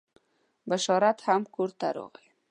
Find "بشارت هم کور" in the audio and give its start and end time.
0.69-1.69